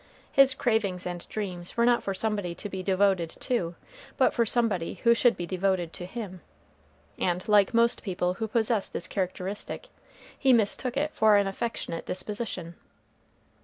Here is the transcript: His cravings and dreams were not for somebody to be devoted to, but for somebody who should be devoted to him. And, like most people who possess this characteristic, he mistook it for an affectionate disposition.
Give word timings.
His 0.31 0.55
cravings 0.55 1.05
and 1.05 1.29
dreams 1.29 1.77
were 1.77 1.85
not 1.85 2.01
for 2.01 2.15
somebody 2.15 2.55
to 2.55 2.67
be 2.67 2.81
devoted 2.81 3.29
to, 3.41 3.75
but 4.17 4.33
for 4.33 4.47
somebody 4.47 4.95
who 5.03 5.13
should 5.13 5.37
be 5.37 5.45
devoted 5.45 5.93
to 5.93 6.07
him. 6.07 6.41
And, 7.19 7.47
like 7.47 7.71
most 7.71 8.01
people 8.01 8.33
who 8.41 8.47
possess 8.47 8.87
this 8.89 9.07
characteristic, 9.07 9.89
he 10.39 10.53
mistook 10.53 10.97
it 10.97 11.11
for 11.13 11.35
an 11.35 11.45
affectionate 11.45 12.07
disposition. 12.07 12.73